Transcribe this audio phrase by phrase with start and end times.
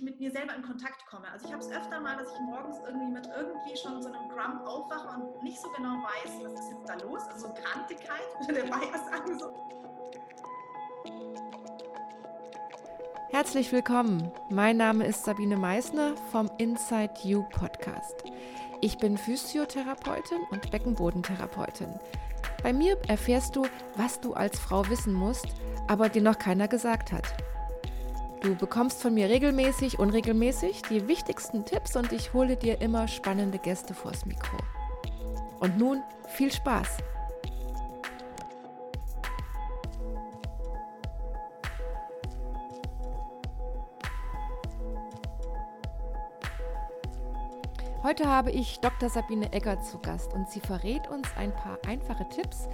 [0.00, 1.30] ich mit mir selber in Kontakt komme.
[1.30, 4.28] Also ich habe es öfter mal, dass ich morgens irgendwie mit irgendwie schon so einem
[4.28, 7.22] Grump aufwache und nicht so genau weiß, was ist jetzt da los.
[7.32, 9.38] Also so Grantigkeit, würde Bayer sagen.
[9.38, 9.52] So.
[13.30, 14.30] Herzlich willkommen.
[14.50, 18.24] Mein Name ist Sabine Meissner vom Inside You Podcast.
[18.80, 22.00] Ich bin Physiotherapeutin und Beckenbodentherapeutin.
[22.62, 25.48] Bei mir erfährst du, was du als Frau wissen musst,
[25.88, 27.34] aber dir noch keiner gesagt hat.
[28.40, 33.58] Du bekommst von mir regelmäßig, unregelmäßig die wichtigsten Tipps und ich hole dir immer spannende
[33.58, 34.56] Gäste vors Mikro.
[35.58, 36.96] Und nun viel Spaß!
[48.02, 49.10] Heute habe ich Dr.
[49.10, 52.68] Sabine Egger zu Gast und sie verrät uns ein paar einfache Tipps,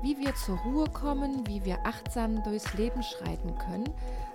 [0.00, 3.92] wie wir zur Ruhe kommen, wie wir achtsam durchs Leben schreiten können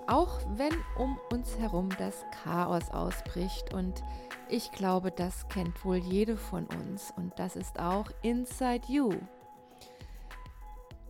[0.08, 3.74] auch wenn um uns herum das Chaos ausbricht.
[3.74, 4.04] Und
[4.50, 7.14] ich glaube, das kennt wohl jede von uns.
[7.16, 9.12] Und das ist auch Inside You.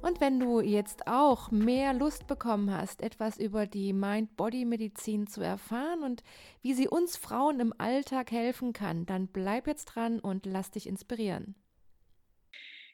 [0.02, 6.04] Und wenn du jetzt auch mehr Lust bekommen hast, etwas über die Mind-Body-Medizin zu erfahren
[6.04, 6.24] und
[6.62, 10.88] wie sie uns Frauen im Alltag helfen kann, dann bleib jetzt dran und lass dich
[10.88, 11.56] inspirieren.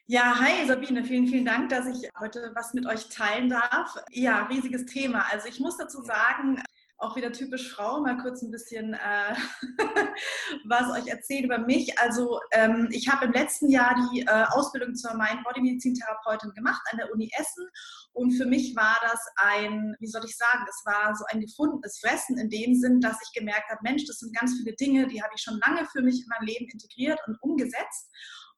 [0.06, 3.96] Ja, hi Sabine, vielen, vielen Dank, dass ich heute was mit euch teilen darf.
[4.10, 5.24] Ja, riesiges Thema.
[5.32, 6.62] Also ich muss dazu sagen,
[6.98, 9.34] auch wieder typisch Frau, mal kurz ein bisschen äh,
[10.66, 11.98] was euch erzählen über mich.
[11.98, 17.10] Also ähm, ich habe im letzten Jahr die äh, Ausbildung zur Mind-Body-Medizin-Therapeutin gemacht an der
[17.10, 17.66] Uni Essen
[18.12, 21.98] und für mich war das ein, wie soll ich sagen, es war so ein gefundenes
[21.98, 25.22] Fressen in dem Sinn, dass ich gemerkt habe, Mensch, das sind ganz viele Dinge, die
[25.22, 28.10] habe ich schon lange für mich in mein Leben integriert und umgesetzt.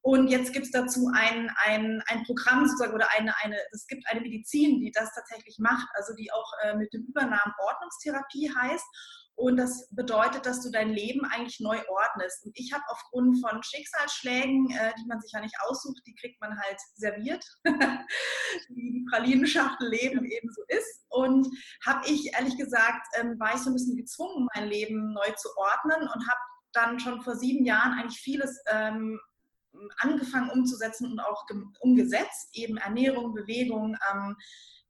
[0.06, 4.06] Und jetzt gibt es dazu ein, ein, ein Programm sozusagen oder eine, eine, es gibt
[4.06, 8.86] eine Medizin, die das tatsächlich macht, also die auch äh, mit dem Übernamen Ordnungstherapie heißt.
[9.34, 12.44] Und das bedeutet, dass du dein Leben eigentlich neu ordnest.
[12.44, 16.40] Und ich habe aufgrund von Schicksalsschlägen, äh, die man sich ja nicht aussucht, die kriegt
[16.40, 21.04] man halt serviert, wie die Pralinenschachtel Leben eben so ist.
[21.08, 21.48] Und
[21.84, 25.48] habe ich ehrlich gesagt, ähm, war ich so ein bisschen gezwungen, mein Leben neu zu
[25.56, 26.40] ordnen und habe
[26.74, 29.18] dann schon vor sieben Jahren eigentlich vieles ähm,
[29.98, 31.44] angefangen umzusetzen und auch
[31.80, 34.36] umgesetzt, eben Ernährung, Bewegung, ähm,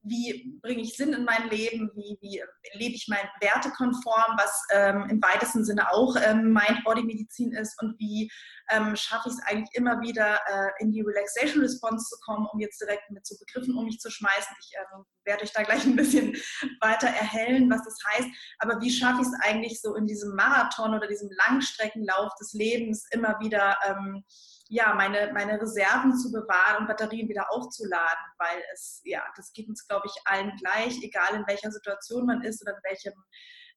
[0.09, 2.43] wie bringe ich Sinn in mein Leben, wie, wie
[2.75, 8.31] lebe ich mein Wertekonform, was ähm, im weitesten Sinne auch ähm, Mind-Body-Medizin ist und wie
[8.71, 12.61] ähm, schaffe ich es eigentlich immer wieder äh, in die Relaxation Response zu kommen, um
[12.61, 14.57] jetzt direkt mit so Begriffen um mich zu schmeißen.
[14.61, 16.37] Ich äh, werde euch da gleich ein bisschen
[16.81, 18.29] weiter erhellen, was das heißt.
[18.59, 23.07] Aber wie schaffe ich es eigentlich so in diesem Marathon oder diesem Langstreckenlauf des Lebens
[23.11, 24.25] immer wieder ähm,
[24.69, 29.69] ja, meine, meine Reserven zu bewahren und Batterien wieder aufzuladen, weil es, ja, das geht
[29.69, 33.15] uns, glaube ich, allen gleich, egal in welcher Situation man ist oder in welchem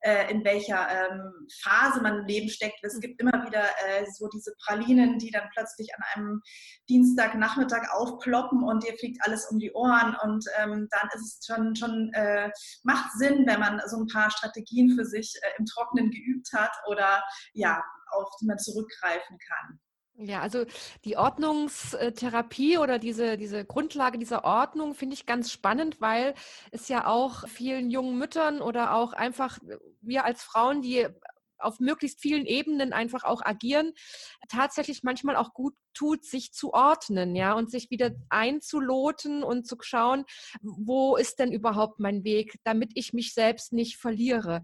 [0.01, 2.83] äh, in welcher ähm, Phase man im Leben steckt.
[2.83, 6.41] Es gibt immer wieder äh, so diese Pralinen, die dann plötzlich an einem
[6.87, 11.75] Dienstagnachmittag aufploppen und dir fliegt alles um die Ohren und ähm, dann ist es schon,
[11.75, 12.49] schon äh,
[12.83, 16.71] macht Sinn, wenn man so ein paar Strategien für sich äh, im Trockenen geübt hat
[16.87, 17.21] oder
[17.53, 19.79] ja, auf die man zurückgreifen kann.
[20.21, 20.65] Ja, also
[21.05, 26.33] die Ordnungstherapie oder diese, diese Grundlage dieser Ordnung finde ich ganz spannend, weil
[26.71, 29.59] es ja auch vielen jungen Müttern oder auch einfach
[30.01, 31.07] wir als Frauen, die
[31.57, 33.93] auf möglichst vielen Ebenen einfach auch agieren,
[34.49, 39.77] tatsächlich manchmal auch gut tut, sich zu ordnen, ja, und sich wieder einzuloten und zu
[39.81, 40.25] schauen,
[40.61, 44.63] wo ist denn überhaupt mein Weg, damit ich mich selbst nicht verliere.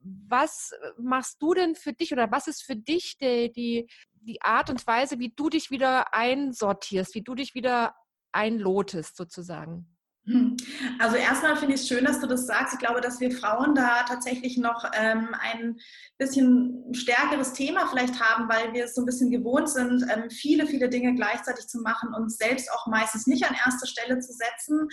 [0.00, 3.88] Was machst du denn für dich oder was ist für dich die, die,
[4.22, 7.94] die Art und Weise, wie du dich wieder einsortierst, wie du dich wieder
[8.32, 9.98] einlotest sozusagen?
[10.28, 10.58] Hm.
[10.98, 12.74] Also erstmal finde ich es schön, dass du das sagst.
[12.74, 15.78] Ich glaube, dass wir Frauen da tatsächlich noch ähm, ein
[16.18, 20.66] bisschen stärkeres Thema vielleicht haben, weil wir es so ein bisschen gewohnt sind, ähm, viele,
[20.66, 24.88] viele Dinge gleichzeitig zu machen und selbst auch meistens nicht an erste Stelle zu setzen.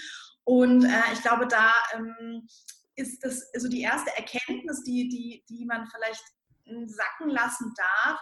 [0.46, 2.48] Und äh, ich glaube, da ähm,
[2.96, 6.24] ist das also die erste Erkenntnis, die, die, die man vielleicht
[6.88, 8.20] sacken lassen darf,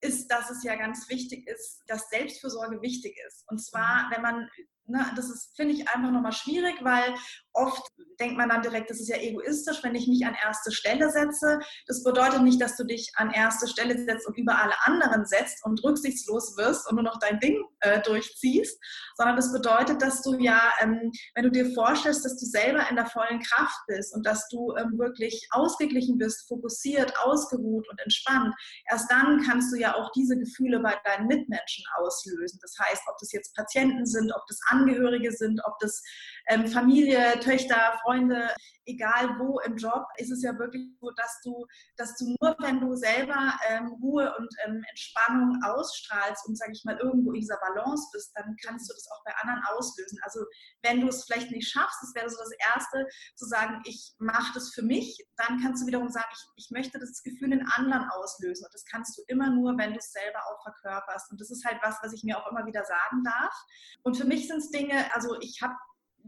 [0.00, 3.44] ist, dass es ja ganz wichtig ist, dass Selbstfürsorge wichtig ist.
[3.48, 4.12] Und zwar, mhm.
[4.12, 4.48] wenn man
[4.90, 7.14] Ne, das ist, finde ich, einfach nochmal schwierig, weil
[7.52, 7.82] oft
[8.20, 11.58] denkt man dann direkt, das ist ja egoistisch, wenn ich mich an erste Stelle setze.
[11.86, 15.64] Das bedeutet nicht, dass du dich an erste Stelle setzt und über alle anderen setzt
[15.64, 18.78] und rücksichtslos wirst und nur noch dein Ding äh, durchziehst,
[19.16, 22.96] sondern das bedeutet, dass du ja, ähm, wenn du dir vorstellst, dass du selber in
[22.96, 28.54] der vollen Kraft bist und dass du ähm, wirklich ausgeglichen bist, fokussiert, ausgeruht und entspannt,
[28.90, 32.58] erst dann kannst du ja auch diese Gefühle bei deinen Mitmenschen auslösen.
[32.60, 36.02] Das heißt, ob das jetzt Patienten sind, ob das Angehörige sind, ob das
[36.48, 38.54] ähm, Familie, Töchter, Freunde,
[38.86, 41.66] egal wo im Job, ist es ja wirklich so, dass du,
[41.96, 46.84] dass du nur, wenn du selber ähm, Ruhe und ähm, Entspannung ausstrahlst und, sage ich
[46.84, 50.18] mal, irgendwo in dieser Balance bist, dann kannst du das auch bei anderen auslösen.
[50.22, 50.40] Also
[50.82, 53.06] wenn du es vielleicht nicht schaffst, das wäre so das Erste,
[53.36, 56.98] zu sagen, ich mache das für mich, dann kannst du wiederum sagen, ich, ich möchte
[56.98, 58.64] das Gefühl in anderen auslösen.
[58.64, 61.30] Und das kannst du immer nur, wenn du es selber auch verkörperst.
[61.30, 63.54] Und das ist halt was, was ich mir auch immer wieder sagen darf.
[64.02, 65.74] Und für mich sind es Dinge, also ich habe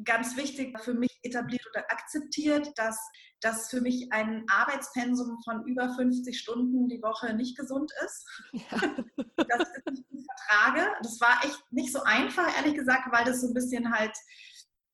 [0.05, 2.99] ganz wichtig für mich etabliert oder akzeptiert, dass
[3.41, 8.27] das für mich ein Arbeitspensum von über 50 Stunden die Woche nicht gesund ist.
[8.53, 8.79] Ja.
[9.49, 10.89] Das ist nicht vertrage.
[11.03, 14.17] Das war echt nicht so einfach, ehrlich gesagt, weil das so ein bisschen halt,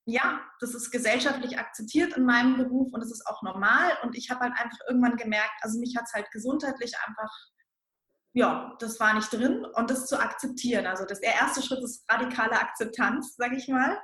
[0.07, 3.93] ja, das ist gesellschaftlich akzeptiert in meinem Beruf und es ist auch normal.
[4.03, 7.31] Und ich habe halt einfach irgendwann gemerkt, also mich hat es halt gesundheitlich einfach
[8.35, 10.87] ja, das war nicht drin und das zu akzeptieren.
[10.87, 13.99] Also das, der erste Schritt ist radikale Akzeptanz, sage ich mal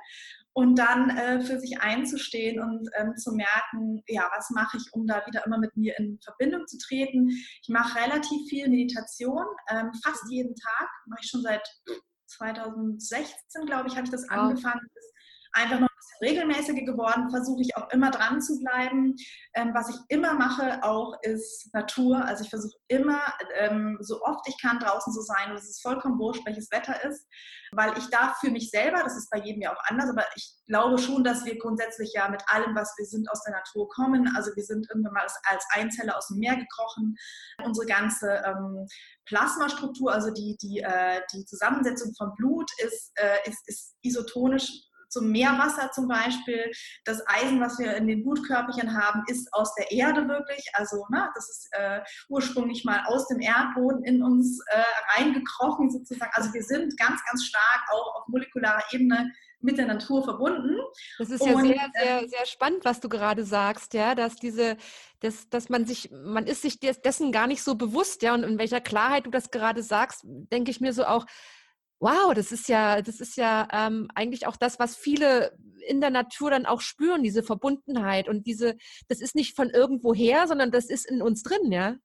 [0.55, 5.05] und dann äh, für sich einzustehen und ähm, zu merken, ja, was mache ich, um
[5.05, 7.29] da wieder immer mit mir in Verbindung zu treten.
[7.29, 11.67] Ich mache relativ viel Meditation, ähm, fast jeden Tag, mache ich schon seit
[12.27, 14.37] 2016, glaube ich, habe ich das wow.
[14.37, 14.79] angefangen.
[14.95, 15.13] Ist
[15.55, 15.89] einfach noch
[16.21, 19.15] regelmäßiger geworden, versuche ich auch immer dran zu bleiben.
[19.53, 22.23] Ähm, was ich immer mache auch ist Natur.
[22.23, 23.21] Also ich versuche immer
[23.55, 27.03] ähm, so oft ich kann draußen zu sein und es ist vollkommen wurscht, welches Wetter
[27.03, 27.27] ist,
[27.71, 30.55] weil ich darf für mich selber, das ist bei jedem ja auch anders, aber ich
[30.67, 34.31] glaube schon, dass wir grundsätzlich ja mit allem, was wir sind, aus der Natur kommen.
[34.35, 37.15] Also wir sind irgendwann mal als Einzeller aus dem Meer gekrochen.
[37.63, 38.87] Unsere ganze ähm,
[39.25, 45.31] Plasmastruktur, also die, die, äh, die Zusammensetzung von Blut ist, äh, ist, ist isotonisch zum
[45.31, 46.71] Meerwasser zum Beispiel.
[47.03, 50.65] Das Eisen, was wir in den Blutkörperchen haben, ist aus der Erde wirklich.
[50.73, 54.83] Also ne, das ist äh, ursprünglich mal aus dem Erdboden in uns äh,
[55.17, 56.31] reingekrochen sozusagen.
[56.33, 59.31] Also wir sind ganz, ganz stark auch auf molekularer Ebene
[59.65, 60.77] mit der Natur verbunden.
[61.17, 64.35] Das ist ja und, sehr, sehr, ähm, sehr spannend, was du gerade sagst, ja, dass
[64.35, 64.77] diese,
[65.19, 68.57] dass, dass man sich, man ist sich dessen gar nicht so bewusst, ja, und in
[68.57, 71.25] welcher Klarheit du das gerade sagst, denke ich mir so auch,
[71.99, 75.57] wow, das ist ja, das ist ja ähm, eigentlich auch das, was viele
[75.87, 78.75] in der Natur dann auch spüren, diese Verbundenheit und diese,
[79.07, 81.95] das ist nicht von irgendwoher, sondern das ist in uns drin, ja.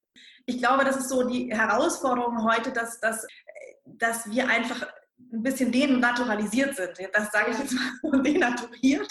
[0.46, 3.26] Ich glaube, das ist so die Herausforderung heute, dass, dass,
[3.84, 4.86] dass wir einfach
[5.32, 6.90] ein bisschen denaturalisiert sind.
[7.12, 9.10] Das sage ich jetzt mal so, denaturiert.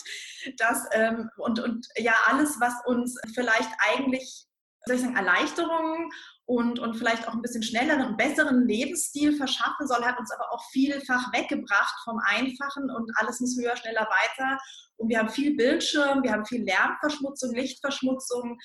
[0.58, 4.46] Dass, ähm, und, und ja, alles, was uns vielleicht eigentlich,
[4.86, 6.10] soll ich sagen, Erleichterungen
[6.50, 10.64] und, und vielleicht auch ein bisschen schnelleren besseren Lebensstil verschaffen soll, hat uns aber auch
[10.72, 14.58] vielfach weggebracht vom Einfachen und alles muss höher, schneller, weiter.
[14.98, 18.58] Und wir haben viel Bildschirm, wir haben viel Lärmverschmutzung, Lichtverschmutzung.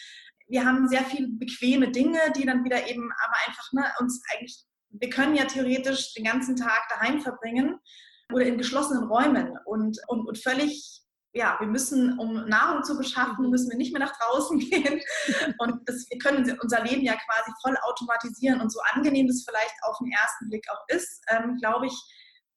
[0.49, 4.65] Wir haben sehr viele bequeme Dinge, die dann wieder eben aber einfach ne, uns eigentlich,
[4.89, 7.79] wir können ja theoretisch den ganzen Tag daheim verbringen
[8.33, 11.04] oder in geschlossenen Räumen und, und, und völlig
[11.35, 13.51] ja, wir müssen, um Nahrung zu beschaffen, mhm.
[13.51, 15.01] müssen wir nicht mehr nach draußen gehen.
[15.59, 18.61] Und das, wir können unser Leben ja quasi voll automatisieren.
[18.61, 21.95] Und so angenehm das vielleicht auf den ersten Blick auch ist, ähm, glaube ich,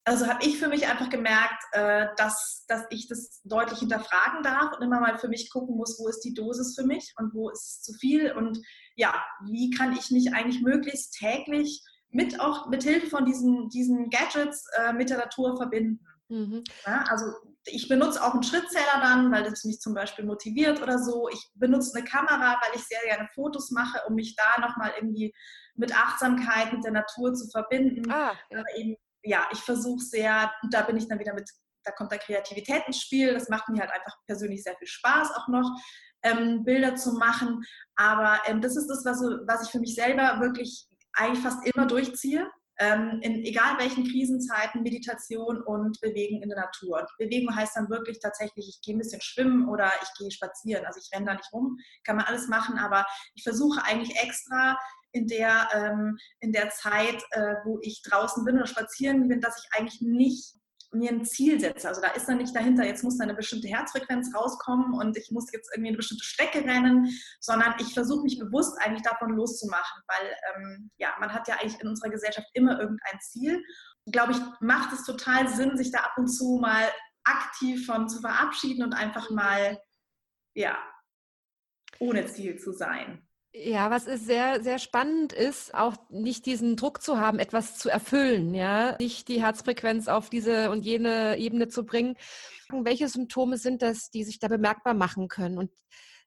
[0.06, 4.78] also habe ich für mich einfach gemerkt, äh, dass, dass ich das deutlich hinterfragen darf
[4.78, 7.50] und immer mal für mich gucken muss, wo ist die Dosis für mich und wo
[7.50, 8.58] ist es zu viel und
[8.96, 14.10] ja, wie kann ich mich eigentlich möglichst täglich mit auch mit Hilfe von diesen, diesen
[14.10, 16.00] Gadgets äh, mit der Natur verbinden.
[16.30, 16.64] Mhm.
[16.86, 17.26] Ja, also
[17.66, 21.30] ich benutze auch einen Schrittzähler dann, weil das mich zum Beispiel motiviert oder so.
[21.30, 25.34] Ich benutze eine Kamera, weil ich sehr gerne Fotos mache, um mich da nochmal irgendwie
[25.76, 28.10] mit Achtsamkeit, mit der Natur zu verbinden.
[28.12, 28.64] Ah, ja.
[28.76, 31.50] Eben, ja, ich versuche sehr, und da bin ich dann wieder mit,
[31.84, 33.34] da kommt da Kreativität ins Spiel.
[33.34, 35.70] Das macht mir halt einfach persönlich sehr viel Spaß auch noch,
[36.24, 37.64] ähm, Bilder zu machen.
[37.96, 41.86] Aber ähm, das ist das, was, was ich für mich selber wirklich eigentlich fast immer
[41.86, 47.00] durchziehe ähm, in egal welchen Krisenzeiten Meditation und Bewegen in der Natur.
[47.00, 50.86] Und Bewegung heißt dann wirklich tatsächlich, ich gehe ein bisschen schwimmen oder ich gehe spazieren.
[50.86, 54.78] Also ich renne da nicht rum, kann man alles machen, aber ich versuche eigentlich extra
[55.12, 59.58] in der, ähm, in der Zeit, äh, wo ich draußen bin oder spazieren bin, dass
[59.58, 60.56] ich eigentlich nicht
[60.92, 61.88] mir ein Ziel setze.
[61.88, 65.32] Also da ist dann nicht dahinter, jetzt muss da eine bestimmte Herzfrequenz rauskommen und ich
[65.32, 70.02] muss jetzt irgendwie eine bestimmte Strecke rennen, sondern ich versuche mich bewusst eigentlich davon loszumachen,
[70.08, 73.64] weil ähm, ja, man hat ja eigentlich in unserer Gesellschaft immer irgendein Ziel.
[74.12, 76.88] Glaube ich, macht es total Sinn, sich da ab und zu mal
[77.26, 79.82] aktiv von zu verabschieden und einfach mal
[80.54, 80.78] ja
[82.00, 83.27] ohne Ziel zu sein.
[83.64, 87.90] Ja, was ist sehr, sehr spannend ist, auch nicht diesen Druck zu haben, etwas zu
[87.90, 92.18] erfüllen, ja, nicht die Herzfrequenz auf diese und jene Ebene zu bringen.
[92.70, 95.58] Welche Symptome sind das, die sich da bemerkbar machen können?
[95.58, 95.72] Und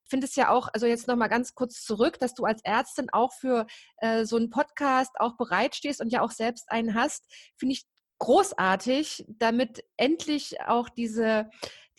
[0.03, 3.09] ich finde es ja auch, also jetzt nochmal ganz kurz zurück, dass du als Ärztin
[3.11, 3.65] auch für
[3.97, 7.85] äh, so einen Podcast auch bereitstehst und ja auch selbst einen hast, finde ich
[8.19, 11.49] großartig, damit endlich auch diese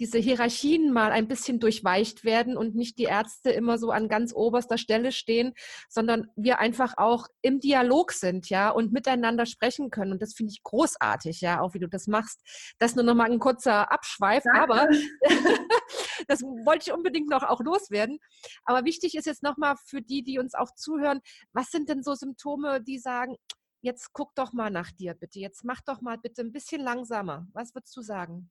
[0.03, 4.35] diese Hierarchien mal ein bisschen durchweicht werden und nicht die Ärzte immer so an ganz
[4.35, 5.55] oberster Stelle stehen,
[5.89, 10.11] sondern wir einfach auch im Dialog sind, ja, und miteinander sprechen können.
[10.11, 12.41] Und das finde ich großartig, ja, auch wie du das machst.
[12.81, 14.61] Das nur noch mal ein kurzer Abschweif, Danke.
[14.61, 14.89] aber
[16.27, 18.19] das wollte ich unbedingt noch auch loswerden.
[18.65, 21.21] Aber wichtig ist jetzt noch mal für die, die uns auch zuhören,
[21.53, 23.37] was sind denn so Symptome, die sagen,
[23.83, 27.47] jetzt guck doch mal nach dir bitte, jetzt mach doch mal bitte ein bisschen langsamer.
[27.53, 28.51] Was würdest du sagen?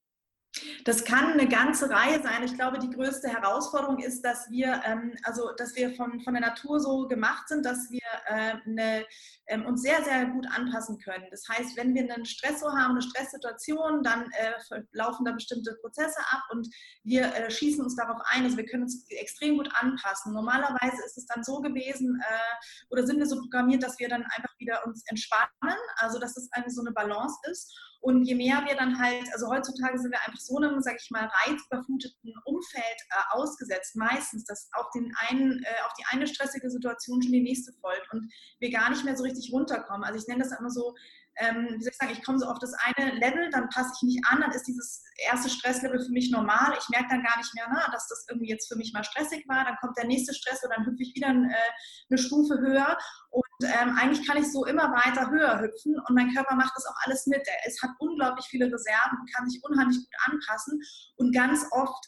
[0.83, 2.43] Das kann eine ganze Reihe sein.
[2.43, 6.41] Ich glaube, die größte Herausforderung ist, dass wir, ähm, also, dass wir von, von der
[6.41, 9.05] Natur so gemacht sind, dass wir äh, eine,
[9.47, 11.25] ähm, uns sehr, sehr gut anpassen können.
[11.31, 16.19] Das heißt, wenn wir einen Stressor haben, eine Stresssituation, dann äh, laufen da bestimmte Prozesse
[16.31, 16.67] ab und
[17.03, 18.43] wir äh, schießen uns darauf ein.
[18.43, 20.33] Also wir können uns extrem gut anpassen.
[20.33, 24.23] Normalerweise ist es dann so gewesen äh, oder sind wir so programmiert, dass wir dann
[24.23, 27.73] einfach wieder uns entspannen, also dass es eine so eine Balance ist.
[28.01, 31.11] Und je mehr wir dann halt, also heutzutage sind wir einfach so einem, sag ich
[31.11, 36.69] mal, reizüberfluteten Umfeld äh, ausgesetzt, meistens, dass auf, den einen, äh, auf die eine stressige
[36.71, 40.03] Situation schon die nächste folgt und wir gar nicht mehr so richtig runterkommen.
[40.03, 40.95] Also ich nenne das immer so,
[41.37, 44.01] ähm, wie soll ich sagen, ich komme so auf das eine Level, dann passe ich
[44.03, 46.75] mich an, dann ist dieses erste Stresslevel für mich normal.
[46.79, 49.47] Ich merke dann gar nicht mehr, na, dass das irgendwie jetzt für mich mal stressig
[49.47, 49.63] war.
[49.63, 51.71] Dann kommt der nächste Stress und dann hüpfe ich wieder äh,
[52.09, 52.97] eine Stufe höher.
[53.29, 56.85] Und ähm, eigentlich kann ich so immer weiter höher hüpfen und mein Körper macht das
[56.85, 57.41] auch alles mit.
[57.47, 60.81] Er hat unglaublich viele Reserven und kann sich unheimlich gut anpassen.
[61.17, 62.05] Und ganz oft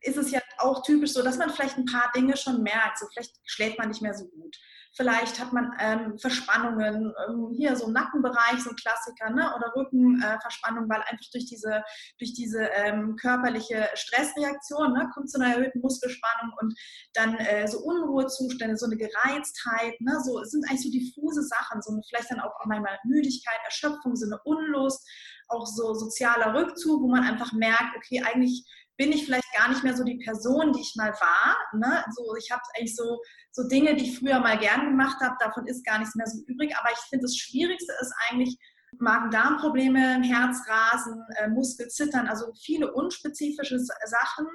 [0.00, 2.98] ist es ja auch typisch so, dass man vielleicht ein paar Dinge schon merkt.
[2.98, 4.56] So vielleicht schläft man nicht mehr so gut
[4.94, 9.50] Vielleicht hat man ähm, Verspannungen, ähm, hier so im Nackenbereich, so ein Klassiker, ne?
[9.56, 11.82] oder Rückenverspannung, äh, weil einfach durch diese,
[12.18, 15.10] durch diese ähm, körperliche Stressreaktion ne?
[15.14, 16.78] kommt zu einer erhöhten Muskelspannung und
[17.14, 20.20] dann äh, so Unruhezustände, so eine Gereiztheit, ne?
[20.22, 24.14] so, es sind eigentlich so diffuse Sachen, so eine, vielleicht dann auch manchmal Müdigkeit, Erschöpfung,
[24.14, 25.08] so eine Unlust,
[25.48, 28.64] auch so sozialer Rückzug, wo man einfach merkt, okay, eigentlich
[28.96, 31.56] bin ich vielleicht gar nicht mehr so die Person, die ich mal war.
[31.72, 32.04] Ne?
[32.14, 33.18] So, ich habe eigentlich so
[33.52, 36.42] so Dinge, die ich früher mal gern gemacht habe, davon ist gar nichts mehr so
[36.46, 36.74] übrig.
[36.76, 38.58] Aber ich finde, das Schwierigste ist eigentlich
[38.98, 44.46] Magen-Darm-Probleme, Herzrasen, äh, Muskelzittern, also viele unspezifische Sachen.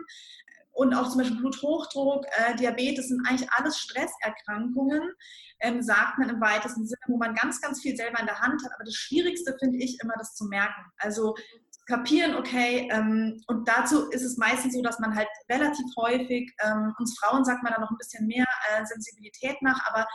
[0.71, 5.11] Und auch zum Beispiel Bluthochdruck, äh, Diabetes sind eigentlich alles Stresserkrankungen,
[5.59, 8.63] ähm, sagt man im weitesten Sinne, wo man ganz, ganz viel selber in der Hand
[8.63, 8.71] hat.
[8.75, 10.85] Aber das Schwierigste finde ich immer, das zu merken.
[10.97, 11.35] Also
[11.87, 16.93] kapieren, okay, ähm, und dazu ist es meistens so, dass man halt relativ häufig, ähm,
[16.99, 20.05] uns Frauen sagt man da noch ein bisschen mehr äh, Sensibilität nach, aber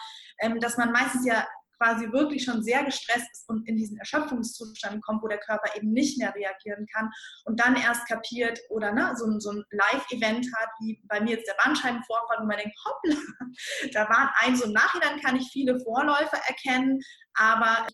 [0.41, 1.47] ähm, dass man meistens ja
[1.83, 5.93] quasi wirklich schon sehr gestresst ist und in diesen Erschöpfungszustand kommt, wo der Körper eben
[5.93, 7.11] nicht mehr reagieren kann
[7.45, 11.49] und dann erst kapiert oder ne, so, so ein Live-Event hat, wie bei mir jetzt
[11.49, 13.17] der Bandscheibenvorfall, wo man denkt, hoppla,
[13.93, 17.01] da waren ein, so im Nachhinein kann ich viele Vorläufe erkennen,
[17.35, 17.87] aber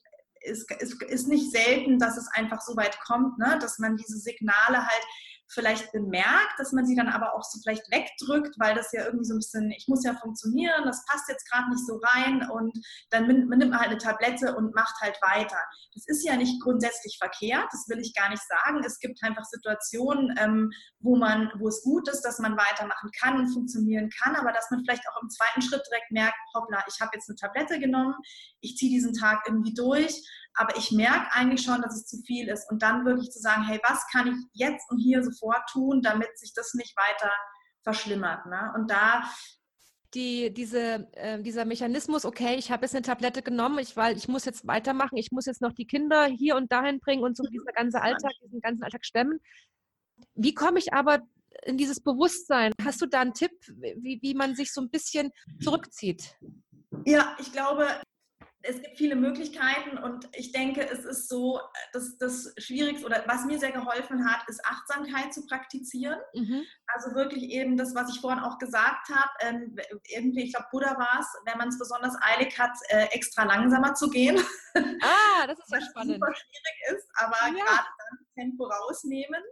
[0.49, 4.19] es ist, ist, nicht selten, dass es einfach so weit kommt, ne, dass man diese
[4.19, 5.05] Signale halt
[5.51, 9.25] vielleicht bemerkt, dass man sie dann aber auch so vielleicht wegdrückt, weil das ja irgendwie
[9.25, 12.79] so ein bisschen, ich muss ja funktionieren, das passt jetzt gerade nicht so rein und
[13.11, 15.59] dann nimmt man halt eine Tablette und macht halt weiter.
[15.95, 18.83] Das ist ja nicht grundsätzlich verkehrt, das will ich gar nicht sagen.
[18.85, 23.39] Es gibt einfach Situationen, ähm, wo man, wo es gut ist, dass man weitermachen kann
[23.39, 27.01] und funktionieren kann, aber dass man vielleicht auch im zweiten Schritt direkt merkt, hoppla, ich
[27.01, 28.15] habe jetzt eine Tablette genommen,
[28.61, 30.23] ich ziehe diesen Tag irgendwie durch,
[30.59, 32.69] aber ich merke eigentlich schon, dass es zu viel ist.
[32.71, 36.37] Und dann wirklich zu sagen, hey, was kann ich jetzt und hier sofort tun, damit
[36.39, 37.31] sich das nicht weiter
[37.85, 38.45] verschlimmert.
[38.47, 38.73] Ne?
[38.75, 39.23] Und da
[40.15, 44.27] die, diese, äh, dieser Mechanismus, okay, ich habe jetzt eine Tablette genommen, ich, weil ich
[44.27, 47.45] muss jetzt weitermachen, ich muss jetzt noch die Kinder hier und dahin bringen und so
[47.45, 47.51] mhm.
[47.53, 49.39] dieser ganze Alltag, diesen ganzen Alltag stemmen.
[50.35, 51.21] Wie komme ich aber
[51.65, 52.73] in dieses Bewusstsein?
[52.83, 56.37] Hast du da einen Tipp, wie, wie man sich so ein bisschen zurückzieht?
[57.05, 57.87] Ja, ich glaube,
[58.63, 61.61] es gibt viele Möglichkeiten und ich denke, es ist so,
[61.93, 66.19] dass das Schwierigste oder was mir sehr geholfen hat, ist Achtsamkeit zu praktizieren.
[66.35, 66.65] Mhm.
[66.89, 69.77] Also wirklich eben das, was ich vorhin auch gesagt habe, ähm,
[70.09, 73.95] irgendwie, ich glaube, Buddha war es, wenn man es besonders eilig hat, äh, extra langsamer
[73.95, 74.39] zu gehen.
[74.75, 76.15] Ah, das ist ja spannend.
[76.15, 77.65] super schwierig ist, aber ja.
[77.65, 79.43] gerade dann Tempo rausnehmen.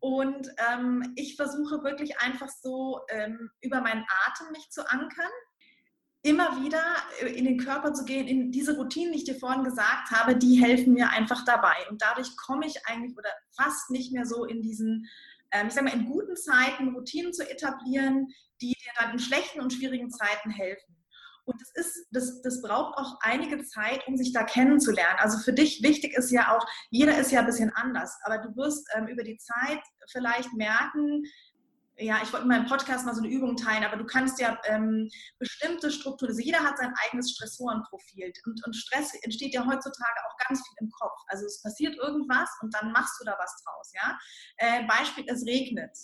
[0.00, 5.30] Und ähm, ich versuche wirklich einfach so ähm, über meinen Atem mich zu ankern
[6.22, 6.82] immer wieder
[7.20, 10.36] äh, in den Körper zu gehen, in diese Routinen, die ich dir vorhin gesagt habe,
[10.36, 11.76] die helfen mir einfach dabei.
[11.88, 15.08] Und dadurch komme ich eigentlich oder fast nicht mehr so in diesen,
[15.52, 18.28] ähm, ich sage mal, in guten Zeiten Routinen zu etablieren,
[18.60, 20.96] die dir dann in schlechten und schwierigen Zeiten helfen.
[21.44, 25.18] Und das, ist, das, das braucht auch einige Zeit, um sich da kennenzulernen.
[25.18, 28.54] Also für dich wichtig ist ja auch, jeder ist ja ein bisschen anders, aber du
[28.56, 29.80] wirst ähm, über die Zeit
[30.12, 31.24] vielleicht merken,
[32.00, 34.58] ja, ich wollte in meinem Podcast mal so eine Übung teilen, aber du kannst ja
[34.64, 40.20] ähm, bestimmte Strukturen, also jeder hat sein eigenes Stressorenprofil und, und Stress entsteht ja heutzutage
[40.26, 41.16] auch ganz viel im Kopf.
[41.28, 44.18] Also es passiert irgendwas und dann machst du da was draus, ja.
[44.56, 45.96] Äh, Beispiel, es regnet.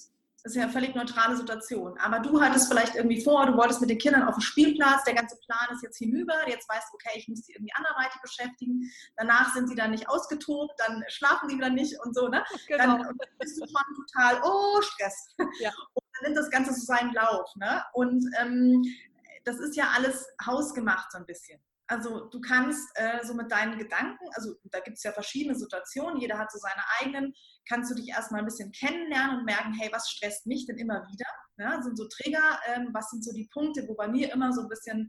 [0.46, 1.98] Das ist ja eine völlig neutrale Situation.
[1.98, 5.14] Aber du hattest vielleicht irgendwie vor, du wolltest mit den Kindern auf den Spielplatz, der
[5.14, 8.88] ganze Plan ist jetzt hinüber, jetzt weißt du, okay, ich muss die irgendwie anderweitig beschäftigen.
[9.16, 12.44] Danach sind sie dann nicht ausgetobt, dann schlafen die wieder nicht und so, ne?
[12.68, 12.98] Genau.
[12.98, 15.34] Dann bist du schon total, oh, Stress.
[15.58, 15.72] Ja.
[15.94, 17.82] Und dann nimmt das Ganze so seinen Lauf, ne?
[17.92, 18.84] Und ähm,
[19.42, 21.60] das ist ja alles hausgemacht so ein bisschen.
[21.88, 26.20] Also du kannst äh, so mit deinen Gedanken, also da gibt es ja verschiedene Situationen,
[26.20, 27.32] jeder hat so seine eigenen,
[27.68, 31.06] kannst du dich erstmal ein bisschen kennenlernen und merken, hey, was stresst mich denn immer
[31.06, 31.26] wieder?
[31.58, 34.62] Ja, sind so Trigger, ähm, was sind so die Punkte, wo bei mir immer so
[34.62, 35.08] ein bisschen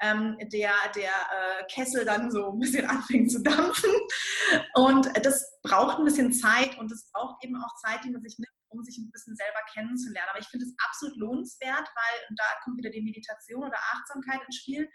[0.00, 3.90] ähm, der, der äh, Kessel dann so ein bisschen anfängt zu dampfen.
[4.74, 8.38] Und das braucht ein bisschen Zeit und es braucht eben auch Zeit, die man sich
[8.38, 10.28] nimmt, um sich ein bisschen selber kennenzulernen.
[10.30, 14.56] Aber ich finde es absolut lohnenswert, weil da kommt wieder die Meditation oder Achtsamkeit ins
[14.56, 14.88] Spiel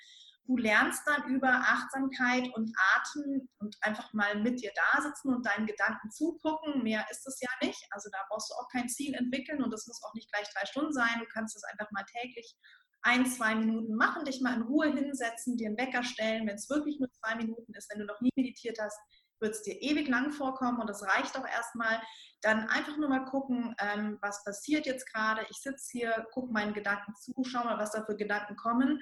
[0.46, 5.46] Du lernst dann über Achtsamkeit und Atem und einfach mal mit dir da sitzen und
[5.46, 6.84] deinen Gedanken zugucken.
[6.84, 7.82] Mehr ist es ja nicht.
[7.92, 10.66] Also da brauchst du auch kein Ziel entwickeln und das muss auch nicht gleich drei
[10.66, 11.20] Stunden sein.
[11.20, 12.58] Du kannst es einfach mal täglich
[13.04, 16.70] ein, zwei Minuten machen, dich mal in Ruhe hinsetzen, dir einen Wecker stellen, wenn es
[16.70, 17.90] wirklich nur zwei Minuten ist.
[17.92, 19.00] Wenn du noch nie meditiert hast,
[19.40, 22.02] wird es dir ewig lang vorkommen und das reicht auch erstmal.
[22.42, 25.46] Dann einfach nur mal gucken, ähm, was passiert jetzt gerade.
[25.50, 29.02] Ich sitze hier, gucke meinen Gedanken zu, schau mal, was da für Gedanken kommen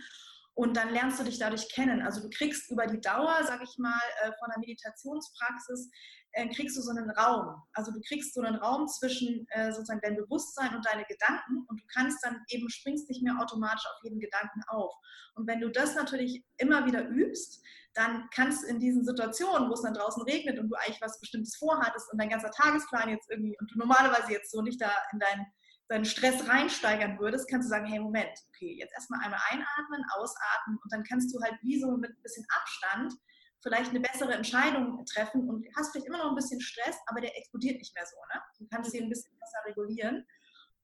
[0.62, 2.04] und dann lernst du dich dadurch kennen.
[2.04, 5.90] Also du kriegst über die Dauer, sag ich mal, äh, von der Meditationspraxis,
[6.34, 7.56] äh, kriegst du so einen Raum.
[7.74, 11.82] Also du kriegst so einen Raum zwischen äh, sozusagen dein Bewusstsein und deine Gedanken und
[11.82, 14.94] du kannst dann eben, springst nicht mehr automatisch auf jeden Gedanken auf.
[15.34, 17.66] Und wenn du das natürlich immer wieder übst,
[17.96, 21.20] dann kannst du in diesen Situationen, wo es dann draußen regnet und du eigentlich was
[21.20, 24.92] Bestimmtes vorhattest und dein ganzer Tagesplan jetzt irgendwie und du normalerweise jetzt so nicht da
[25.12, 25.48] in deinen
[25.92, 30.80] deinen Stress reinsteigern würdest, kannst du sagen, hey, Moment, okay, jetzt erstmal einmal einatmen, ausatmen
[30.82, 33.14] und dann kannst du halt wie so mit ein bisschen Abstand
[33.62, 37.38] vielleicht eine bessere Entscheidung treffen und hast vielleicht immer noch ein bisschen Stress, aber der
[37.38, 38.16] explodiert nicht mehr so.
[38.34, 38.42] Ne?
[38.58, 40.26] Du kannst ihn ein bisschen besser regulieren.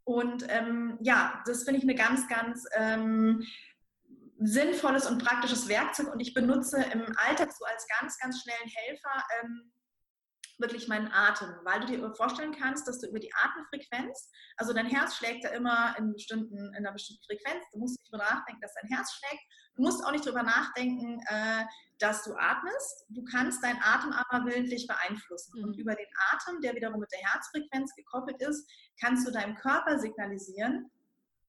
[0.04, 3.44] Und ähm, ja, das finde ich eine ganz, ganz ähm,
[4.40, 9.24] sinnvolles und praktisches Werkzeug und ich benutze im Alltag so als ganz, ganz schnellen Helfer
[9.42, 9.72] ähm,
[10.60, 14.88] wirklich meinen Atem, weil du dir vorstellen kannst, dass du über die Atemfrequenz, also dein
[14.88, 18.62] Herz schlägt ja immer in, bestimmten, in einer bestimmten Frequenz, du musst nicht drüber nachdenken,
[18.62, 19.44] dass dein Herz schlägt,
[19.76, 21.66] du musst auch nicht drüber nachdenken, äh,
[22.00, 25.64] dass du atmest, du kannst deinen Atem aber willentlich beeinflussen.
[25.64, 25.82] Und mhm.
[25.82, 30.90] über den Atem, der wiederum mit der Herzfrequenz gekoppelt ist, kannst du deinem Körper signalisieren,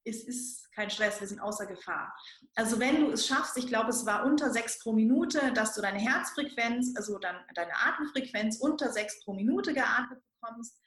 [0.09, 2.13] es ist kein Stress, wir sind außer Gefahr.
[2.55, 5.81] Also wenn du es schaffst, ich glaube, es war unter sechs pro Minute, dass du
[5.81, 10.79] deine Herzfrequenz, also dann deine Atemfrequenz unter sechs pro Minute geatmet bekommst,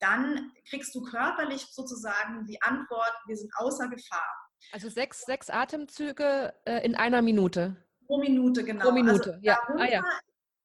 [0.00, 4.50] dann kriegst du körperlich sozusagen die Antwort, wir sind außer Gefahr.
[4.72, 7.76] Also sechs, sechs Atemzüge äh, in einer Minute.
[8.06, 8.84] Pro Minute, genau.
[8.84, 9.58] Pro Minute, also ja.
[9.76, 10.04] Ah, ja.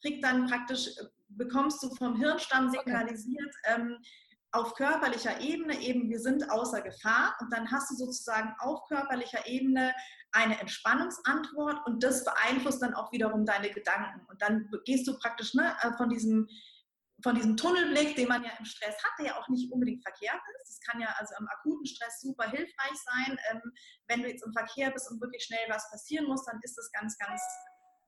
[0.01, 0.89] Kriegt dann praktisch,
[1.29, 3.81] bekommst du vom Hirnstamm signalisiert, okay.
[3.81, 3.97] ähm,
[4.51, 9.47] auf körperlicher Ebene eben, wir sind außer Gefahr und dann hast du sozusagen auf körperlicher
[9.47, 9.93] Ebene
[10.33, 14.25] eine Entspannungsantwort und das beeinflusst dann auch wiederum deine Gedanken.
[14.27, 16.47] Und dann gehst du praktisch ne, äh, von diesem
[17.23, 20.41] von diesem Tunnelblick, den man ja im Stress hat, der ja auch nicht unbedingt verkehrt
[20.59, 20.69] ist.
[20.69, 23.37] Das kann ja also im akuten Stress super hilfreich sein.
[23.51, 23.61] Ähm,
[24.07, 26.91] wenn du jetzt im Verkehr bist und wirklich schnell was passieren muss, dann ist das
[26.91, 27.41] ganz, ganz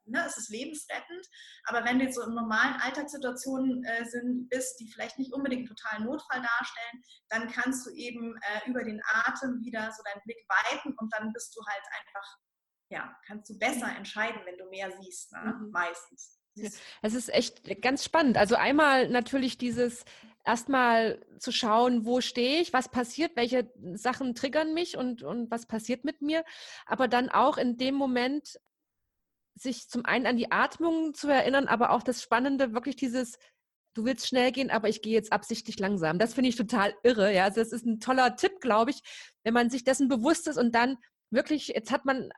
[0.05, 1.27] ne, es ist lebensrettend.
[1.65, 5.69] Aber wenn du jetzt so in normalen Alltagssituationen äh, sind, bist, die vielleicht nicht unbedingt
[5.69, 10.21] einen totalen Notfall darstellen, dann kannst du eben äh, über den Atem wieder so deinen
[10.23, 12.37] Blick weiten und dann bist du halt einfach,
[12.89, 15.59] ja, kannst du besser entscheiden, wenn du mehr siehst, ne?
[15.59, 15.71] mhm.
[15.71, 16.39] meistens.
[17.01, 18.37] Es ist echt ganz spannend.
[18.37, 20.05] Also einmal natürlich dieses
[20.45, 25.65] erstmal zu schauen, wo stehe ich, was passiert, welche Sachen triggern mich und, und was
[25.65, 26.43] passiert mit mir,
[26.85, 28.59] aber dann auch in dem Moment
[29.55, 33.37] sich zum einen an die Atmung zu erinnern, aber auch das Spannende, wirklich dieses,
[33.93, 36.19] du willst schnell gehen, aber ich gehe jetzt absichtlich langsam.
[36.19, 37.33] Das finde ich total irre.
[37.33, 39.01] Ja, also das ist ein toller Tipp, glaube ich,
[39.43, 40.97] wenn man sich dessen bewusst ist und dann
[41.29, 42.29] wirklich, jetzt hat man,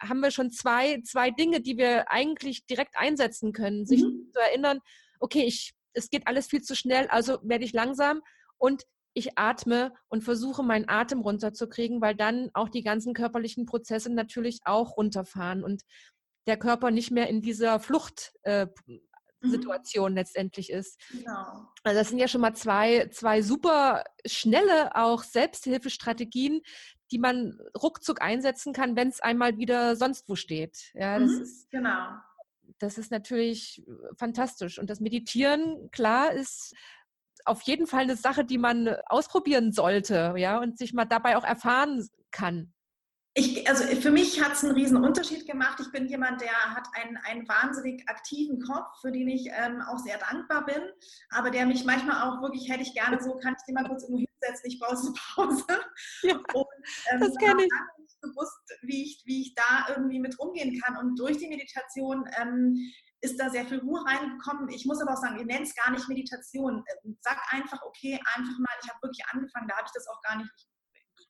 [0.00, 4.30] haben wir schon zwei, zwei Dinge, die wir eigentlich direkt einsetzen können, sich mhm.
[4.32, 4.80] zu erinnern,
[5.20, 8.20] okay, ich, es geht alles viel zu schnell, also werde ich langsam
[8.58, 8.84] und
[9.14, 14.60] ich atme und versuche meinen Atem runterzukriegen, weil dann auch die ganzen körperlichen Prozesse natürlich
[14.64, 15.62] auch runterfahren.
[15.62, 15.82] Und
[16.46, 20.16] der Körper nicht mehr in dieser Fluchtsituation äh, mhm.
[20.16, 21.00] letztendlich ist.
[21.10, 21.68] Genau.
[21.82, 26.62] Also das sind ja schon mal zwei, zwei super schnelle auch Selbsthilfestrategien,
[27.10, 30.90] die man ruckzuck einsetzen kann, wenn es einmal wieder sonst wo steht.
[30.94, 31.42] Ja, das mhm.
[31.42, 32.08] ist, genau.
[32.78, 33.82] Das ist natürlich
[34.18, 34.78] fantastisch.
[34.78, 36.74] Und das Meditieren, klar, ist
[37.44, 41.44] auf jeden Fall eine Sache, die man ausprobieren sollte, ja, und sich mal dabei auch
[41.44, 42.73] erfahren kann.
[43.36, 45.80] Ich, also für mich hat es einen riesen Unterschied gemacht.
[45.80, 49.98] Ich bin jemand, der hat einen, einen wahnsinnig aktiven Kopf, für den ich ähm, auch
[49.98, 50.80] sehr dankbar bin,
[51.30, 54.04] aber der mich manchmal auch wirklich, hätte ich gerne so, kann ich dir mal kurz
[54.04, 55.80] irgendwo hinsetzen, ich brauche eine Pause.
[56.22, 56.66] Ja, und,
[57.10, 57.72] ähm, das kenne ich.
[57.98, 60.96] nicht gewusst, wie ich, wie ich da irgendwie mit umgehen kann.
[60.98, 62.78] Und durch die Meditation ähm,
[63.20, 64.68] ist da sehr viel Ruhe reingekommen.
[64.68, 66.84] Ich muss aber auch sagen, ihr nennt es gar nicht Meditation.
[67.04, 70.20] Ähm, sag einfach, okay, einfach mal, ich habe wirklich angefangen, da habe ich das auch
[70.22, 70.50] gar nicht,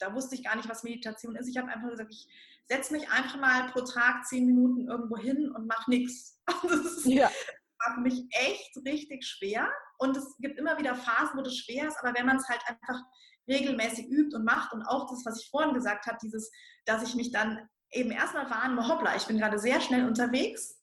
[0.05, 1.49] da wusste ich gar nicht, was Meditation ist.
[1.49, 2.29] Ich habe einfach gesagt, ich
[2.69, 6.41] setze mich einfach mal pro Tag zehn Minuten irgendwo hin und mache nichts.
[6.63, 7.31] Das ja.
[7.79, 9.71] war für mich echt richtig schwer.
[9.99, 12.61] Und es gibt immer wieder Phasen, wo das schwer ist, aber wenn man es halt
[12.67, 13.01] einfach
[13.49, 16.51] regelmäßig übt und macht und auch das, was ich vorhin gesagt habe, dieses,
[16.85, 20.83] dass ich mich dann eben erstmal wahrnehme, hoppla, ich bin gerade sehr schnell unterwegs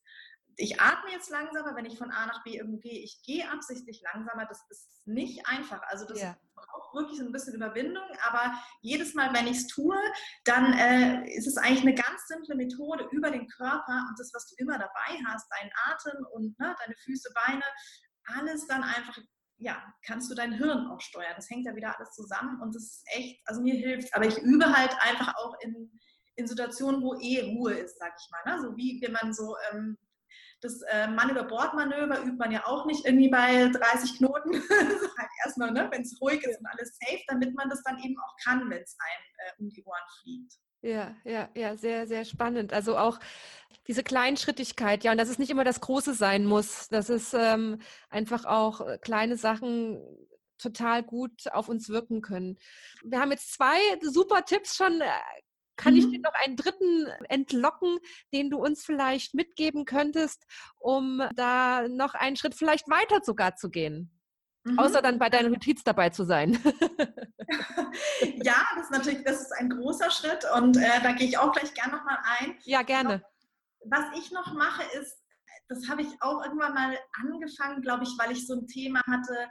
[0.61, 2.99] ich atme jetzt langsamer, wenn ich von A nach B irgendwo gehe.
[2.99, 4.45] Ich gehe absichtlich langsamer.
[4.45, 5.81] Das ist nicht einfach.
[5.83, 6.37] Also das ja.
[6.55, 8.05] braucht wirklich so ein bisschen Überwindung.
[8.27, 9.97] Aber jedes Mal, wenn ich es tue,
[10.45, 14.47] dann äh, ist es eigentlich eine ganz simple Methode über den Körper und das, was
[14.47, 17.63] du immer dabei hast, deinen Atem und ne, deine Füße, Beine,
[18.25, 19.17] alles dann einfach
[19.57, 21.33] ja, kannst du dein Hirn auch steuern.
[21.35, 24.37] Das hängt ja wieder alles zusammen und das ist echt, also mir hilft Aber ich
[24.39, 25.91] übe halt einfach auch in,
[26.35, 28.55] in Situationen, wo eh Ruhe ist, sag ich mal.
[28.55, 28.61] Ne?
[28.61, 29.99] So wie wenn man so ähm,
[30.61, 34.53] das äh, Mann über Bord Manöver übt man ja auch nicht irgendwie bei 30 Knoten.
[35.17, 38.15] halt erstmal, ne, wenn es ruhig ist und alles safe, damit man das dann eben
[38.19, 40.53] auch kann, wenn es einem äh, um die Ohren fliegt.
[40.83, 42.73] Ja, ja, ja, sehr, sehr spannend.
[42.73, 43.19] Also auch
[43.87, 47.81] diese Kleinschrittigkeit, ja, und dass es nicht immer das Große sein muss, dass es ähm,
[48.09, 50.01] einfach auch äh, kleine Sachen
[50.57, 52.57] total gut auf uns wirken können.
[53.03, 55.09] Wir haben jetzt zwei super Tipps schon äh,
[55.81, 55.99] kann mhm.
[55.99, 57.97] ich dir noch einen dritten entlocken,
[58.33, 60.45] den du uns vielleicht mitgeben könntest,
[60.77, 64.17] um da noch einen Schritt vielleicht weiter sogar zu gehen?
[64.63, 64.77] Mhm.
[64.77, 66.53] Außer dann bei deiner Notiz dabei zu sein.
[68.43, 71.51] ja, das ist natürlich, das ist ein großer Schritt und äh, da gehe ich auch
[71.51, 72.55] gleich gerne nochmal ein.
[72.63, 73.23] Ja, gerne.
[73.85, 75.17] Was ich noch mache, ist,
[75.67, 79.49] das habe ich auch irgendwann mal angefangen, glaube ich, weil ich so ein Thema hatte,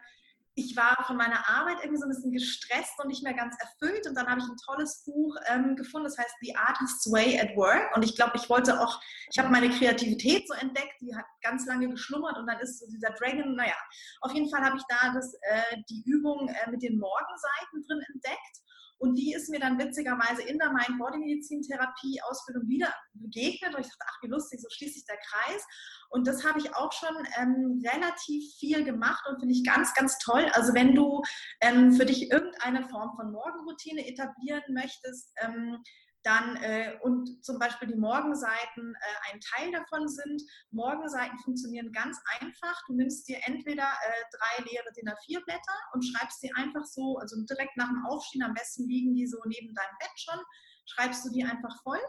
[0.54, 4.06] ich war von meiner Arbeit irgendwie so ein bisschen gestresst und nicht mehr ganz erfüllt.
[4.06, 7.56] Und dann habe ich ein tolles Buch ähm, gefunden, das heißt The Artist's Way at
[7.56, 7.96] Work.
[7.96, 11.66] Und ich glaube, ich wollte auch, ich habe meine Kreativität so entdeckt, die hat ganz
[11.66, 13.76] lange geschlummert und dann ist so dieser Dragon, naja,
[14.22, 18.02] auf jeden Fall habe ich da das, äh, die Übung äh, mit den Morgenseiten drin
[18.12, 18.60] entdeckt.
[19.00, 23.74] Und die ist mir dann witzigerweise in der Mind-Body-Medizin-Therapie-Ausbildung wieder begegnet.
[23.74, 25.64] Und ich dachte, ach, wie lustig, so schließt sich der Kreis.
[26.10, 30.18] Und das habe ich auch schon ähm, relativ viel gemacht und finde ich ganz, ganz
[30.18, 30.46] toll.
[30.52, 31.22] Also wenn du
[31.62, 35.82] ähm, für dich irgendeine Form von Morgenroutine etablieren möchtest, ähm,
[36.22, 40.42] dann äh, und zum Beispiel die Morgenseiten äh, ein Teil davon sind.
[40.70, 42.78] Morgenseiten funktionieren ganz einfach.
[42.86, 47.18] Du nimmst dir entweder äh, drei leere DIN A4 Blätter und schreibst die einfach so,
[47.18, 50.40] also direkt nach dem Aufstehen, am besten liegen die so neben deinem Bett schon,
[50.86, 52.00] schreibst du die einfach voll.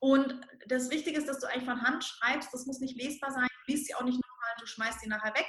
[0.00, 2.54] Und das Wichtige ist, dass du eigentlich von Hand schreibst.
[2.54, 3.48] Das muss nicht lesbar sein.
[3.66, 4.20] Du liest sie auch nicht
[4.60, 5.46] du schmeißt die nachher weg.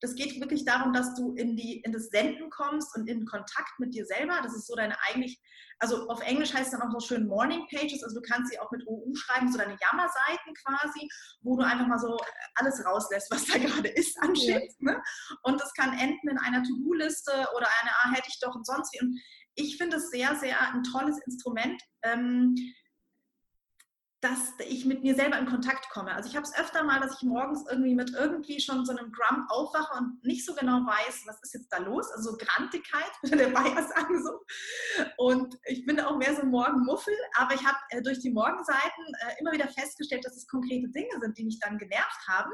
[0.00, 3.78] Das geht wirklich darum, dass du in, die, in das Senden kommst und in Kontakt
[3.78, 4.40] mit dir selber.
[4.42, 5.38] Das ist so deine eigentlich,
[5.78, 8.58] also auf Englisch heißt es dann auch so schön Morning Pages, also du kannst sie
[8.58, 11.06] auch mit OU schreiben, so deine Jammerseiten quasi,
[11.42, 12.16] wo du einfach mal so
[12.54, 14.72] alles rauslässt, was da gerade ist an Shit.
[14.80, 15.00] Ne?
[15.42, 18.94] Und das kann enden in einer To-Do-Liste oder eine, ah, hätte ich doch und sonst
[18.94, 19.04] wie.
[19.04, 19.20] Und
[19.54, 21.80] ich finde es sehr, sehr ein tolles Instrument.
[22.02, 22.54] Ähm,
[24.20, 26.12] dass ich mit mir selber in Kontakt komme.
[26.12, 29.10] Also ich habe es öfter mal, dass ich morgens irgendwie mit irgendwie schon so einem
[29.12, 32.10] Drum aufwache und nicht so genau weiß, was ist jetzt da los.
[32.12, 34.40] Also so Grantigkeit, würde der Bayer sagen so.
[35.16, 39.40] Und ich bin auch mehr so Morgenmuffel, aber ich habe äh, durch die Morgenseiten äh,
[39.40, 42.52] immer wieder festgestellt, dass es konkrete Dinge sind, die mich dann genervt haben.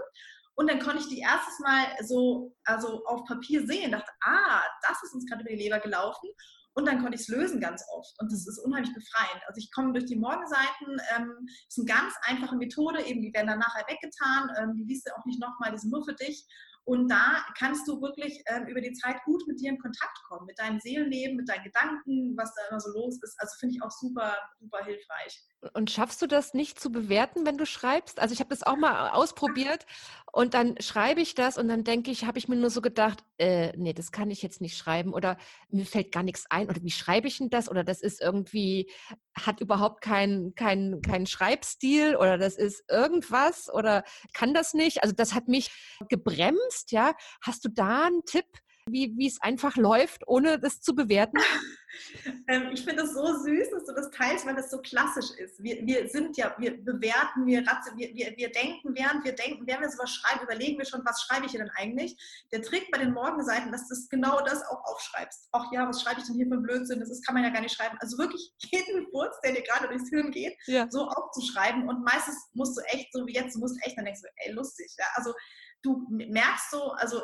[0.54, 5.02] Und dann konnte ich die erstes Mal so also auf Papier sehen, dachte, ah, das
[5.02, 6.30] ist uns gerade über die Leber gelaufen.
[6.76, 8.14] Und dann konnte ich es lösen ganz oft.
[8.20, 9.42] Und das ist unheimlich befreiend.
[9.48, 11.00] Also ich komme durch die Morgenseiten.
[11.16, 13.02] Ähm, ist eine ganz einfache Methode.
[13.02, 14.50] Eben, die werden dann nachher weggetan.
[14.58, 16.46] Ähm, die liest du auch nicht nochmal, die sind nur für dich.
[16.84, 20.46] Und da kannst du wirklich ähm, über die Zeit gut mit dir in Kontakt kommen,
[20.46, 23.34] mit deinem Seelenleben, mit deinen Gedanken, was da immer so los ist.
[23.40, 25.44] Also finde ich auch super, super hilfreich.
[25.74, 28.20] Und schaffst du das nicht zu bewerten, wenn du schreibst?
[28.20, 29.86] Also ich habe das auch mal ausprobiert
[30.32, 33.24] und dann schreibe ich das und dann denke ich, habe ich mir nur so gedacht,
[33.38, 35.38] äh, nee, das kann ich jetzt nicht schreiben oder
[35.70, 38.90] mir fällt gar nichts ein oder wie schreibe ich denn das oder das ist irgendwie,
[39.34, 45.02] hat überhaupt keinen kein, kein Schreibstil oder das ist irgendwas oder kann das nicht.
[45.02, 45.70] Also das hat mich
[46.08, 47.14] gebremst, ja.
[47.40, 48.46] Hast du da einen Tipp,
[48.88, 51.38] wie, wie es einfach läuft, ohne das zu bewerten?
[52.48, 55.60] ähm, ich finde es so süß, dass du das teilst, weil das so klassisch ist.
[55.62, 59.82] Wir, wir sind ja, wir bewerten, wir, wir, wir, wir denken, während wir denken, während
[59.82, 62.16] wir sowas schreiben, überlegen wir schon, was schreibe ich hier denn eigentlich?
[62.52, 65.48] Der Trick bei den Morgenseiten, dass du genau das auch aufschreibst.
[65.52, 67.00] Ach ja, was schreibe ich denn hier für Blödsinn?
[67.00, 67.98] Das kann man ja gar nicht schreiben.
[68.00, 70.86] Also wirklich jeden Furz, der dir gerade durchs Hirn geht, ja.
[70.90, 71.88] so aufzuschreiben.
[71.88, 74.52] Und meistens musst du echt, so wie jetzt, du musst echt dann denkst du, ey,
[74.52, 74.94] lustig.
[74.96, 75.06] Ja?
[75.14, 75.34] Also
[75.82, 77.22] du merkst so, also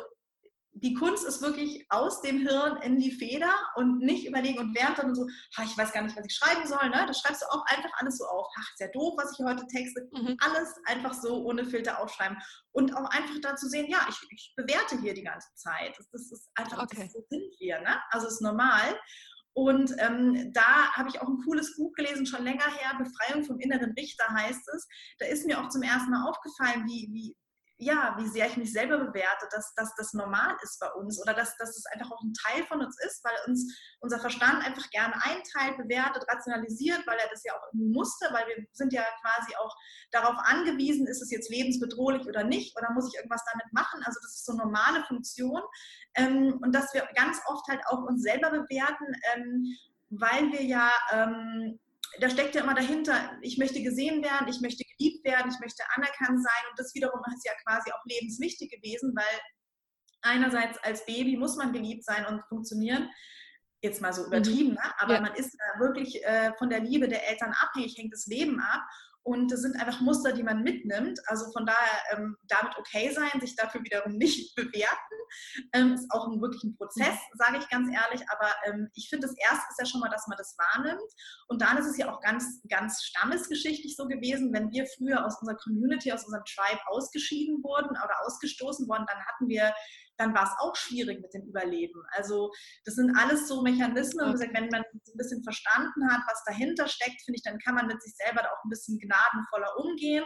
[0.75, 4.97] die Kunst ist wirklich aus dem Hirn in die Feder und nicht überlegen und während
[4.97, 5.27] dann so,
[5.63, 7.05] ich weiß gar nicht, was ich schreiben soll, ne?
[7.07, 8.47] das schreibst du auch einfach alles so auf.
[8.57, 10.09] Ach, ist ja doof, was ich heute texte.
[10.11, 10.35] Mhm.
[10.39, 12.37] Alles einfach so ohne Filter aufschreiben.
[12.71, 15.95] Und auch einfach da zu sehen, ja, ich, ich bewerte hier die ganze Zeit.
[15.97, 17.03] Das, das ist einfach, okay.
[17.03, 17.79] das, so sind wir.
[17.81, 18.01] Ne?
[18.09, 18.99] Also ist normal.
[19.55, 23.59] Und ähm, da habe ich auch ein cooles Buch gelesen, schon länger her, Befreiung vom
[23.59, 24.87] inneren Richter heißt es.
[25.19, 27.37] Da ist mir auch zum ersten Mal aufgefallen, wie, wie,
[27.83, 31.33] ja, wie sehr ich mich selber bewerte, dass, dass das normal ist bei uns oder
[31.33, 34.89] dass, dass es einfach auch ein Teil von uns ist, weil uns unser Verstand einfach
[34.89, 39.03] gerne einteilt, bewertet, rationalisiert, weil er das ja auch irgendwie musste, weil wir sind ja
[39.21, 39.75] quasi auch
[40.11, 44.01] darauf angewiesen, ist es jetzt lebensbedrohlich oder nicht oder muss ich irgendwas damit machen.
[44.05, 45.61] Also das ist so eine normale Funktion
[46.15, 49.77] ähm, und dass wir ganz oft halt auch uns selber bewerten, ähm,
[50.09, 51.79] weil wir ja ähm,
[52.19, 55.83] da steckt ja immer dahinter, ich möchte gesehen werden, ich möchte geliebt werden, ich möchte
[55.95, 59.39] anerkannt sein und das wiederum ist ja quasi auch lebenswichtig gewesen, weil
[60.21, 63.09] einerseits als Baby muss man geliebt sein und funktionieren,
[63.81, 64.27] jetzt mal so mhm.
[64.27, 64.99] übertrieben, ne?
[64.99, 65.21] aber ja.
[65.21, 68.81] man ist wirklich äh, von der Liebe der Eltern abhängig, hängt das Leben ab
[69.23, 71.19] und das sind einfach Muster, die man mitnimmt.
[71.27, 75.15] Also von daher ähm, damit okay sein, sich dafür wiederum nicht bewerten.
[75.73, 78.27] Ähm, ist auch ein, wirklich ein Prozess, sage ich ganz ehrlich.
[78.29, 81.11] Aber ähm, ich finde, das Erste ist ja schon mal, dass man das wahrnimmt.
[81.47, 85.39] Und dann ist es ja auch ganz, ganz stammesgeschichtlich so gewesen, wenn wir früher aus
[85.39, 89.73] unserer Community, aus unserem Tribe ausgeschieden wurden oder ausgestoßen wurden, dann hatten wir
[90.23, 92.01] dann war es auch schwierig mit dem Überleben.
[92.11, 92.51] Also
[92.85, 94.49] das sind alles so Mechanismen, okay.
[94.53, 98.01] wenn man ein bisschen verstanden hat, was dahinter steckt, finde ich, dann kann man mit
[98.01, 100.25] sich selber auch ein bisschen gnadenvoller umgehen.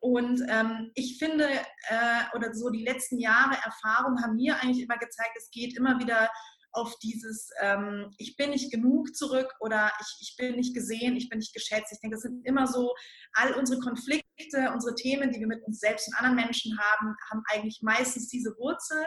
[0.00, 4.98] Und ähm, ich finde, äh, oder so die letzten Jahre Erfahrung haben mir eigentlich immer
[4.98, 6.28] gezeigt, es geht immer wieder
[6.74, 11.28] auf dieses ähm, Ich bin nicht genug zurück oder ich, ich bin nicht gesehen, ich
[11.28, 11.92] bin nicht geschätzt.
[11.92, 12.94] Ich denke, das sind immer so
[13.34, 17.42] all unsere Konflikte, unsere Themen, die wir mit uns selbst und anderen Menschen haben, haben
[17.52, 19.06] eigentlich meistens diese Wurzel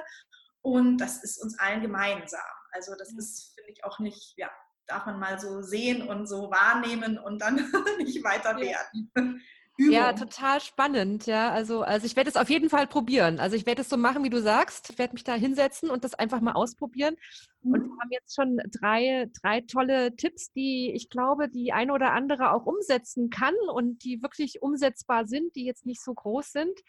[0.61, 2.41] und das ist uns allen gemeinsam.
[2.71, 4.49] Also das ist, finde ich, auch nicht, ja,
[4.87, 7.55] darf man mal so sehen und so wahrnehmen und dann
[7.99, 9.41] nicht weiter werden.
[9.77, 9.93] Übung.
[9.93, 11.51] Ja, total spannend, ja.
[11.51, 13.39] Also, also ich werde es auf jeden Fall probieren.
[13.39, 14.89] Also ich werde es so machen, wie du sagst.
[14.89, 17.15] Ich werde mich da hinsetzen und das einfach mal ausprobieren.
[17.61, 17.73] Mhm.
[17.73, 22.13] Und wir haben jetzt schon drei, drei tolle Tipps, die ich glaube, die eine oder
[22.13, 26.79] andere auch umsetzen kann und die wirklich umsetzbar sind, die jetzt nicht so groß sind.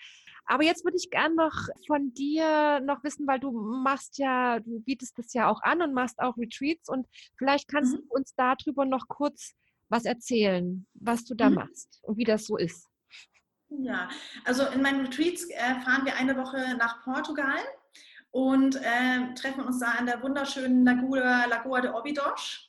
[0.46, 4.80] Aber jetzt würde ich gern noch von dir noch wissen, weil du machst ja, du
[4.80, 7.98] bietest das ja auch an und machst auch Retreats und vielleicht kannst mhm.
[7.98, 9.52] du uns darüber noch kurz
[9.88, 11.56] was erzählen, was du da mhm.
[11.56, 12.86] machst und wie das so ist.
[13.70, 14.08] Ja,
[14.44, 17.58] also in meinen Retreats äh, fahren wir eine Woche nach Portugal
[18.30, 22.67] und äh, treffen uns da an der wunderschönen Lagoa, Lagoa de Obidos.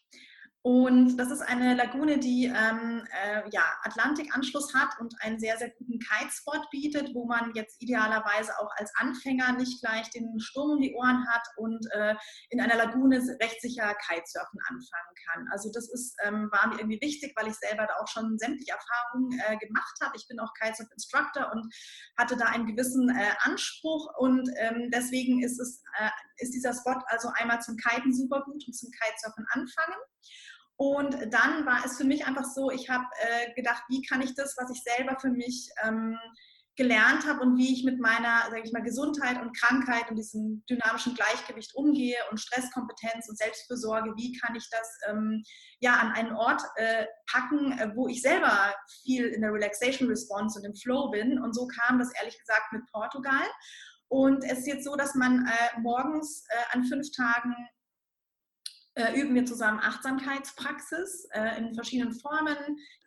[0.61, 5.69] Und das ist eine Lagune, die ähm, äh, ja, Atlantikanschluss hat und einen sehr, sehr
[5.69, 10.81] guten Kitespot bietet, wo man jetzt idealerweise auch als Anfänger nicht gleich den Sturm um
[10.81, 12.13] die Ohren hat und äh,
[12.49, 15.47] in einer Lagune rechtssicher Kitesurfen anfangen kann.
[15.49, 18.73] Also das ist, ähm, war mir irgendwie wichtig, weil ich selber da auch schon sämtliche
[18.73, 20.17] Erfahrungen äh, gemacht habe.
[20.17, 21.73] Ich bin auch Kitesurf-Instructor und
[22.17, 26.09] hatte da einen gewissen äh, Anspruch und ähm, deswegen ist, es, äh,
[26.43, 29.99] ist dieser Spot also einmal zum Kiten super gut und zum Kitesurfen anfangen.
[30.79, 34.33] Und dann war es für mich einfach so, ich habe äh, gedacht, wie kann ich
[34.33, 36.17] das, was ich selber für mich ähm,
[36.77, 40.63] gelernt habe und wie ich mit meiner, sage ich mal, Gesundheit und Krankheit und diesem
[40.69, 45.43] dynamischen Gleichgewicht umgehe und Stresskompetenz und Selbstfürsorge, wie kann ich das ähm,
[45.81, 50.57] ja an einen Ort äh, packen, äh, wo ich selber viel in der Relaxation Response
[50.57, 51.39] und im Flow bin.
[51.39, 53.47] Und so kam das ehrlich gesagt mit Portugal.
[54.07, 57.53] Und es ist jetzt so, dass man äh, morgens äh, an fünf Tagen
[58.99, 62.57] äh, üben wir zusammen Achtsamkeitspraxis äh, in verschiedenen Formen.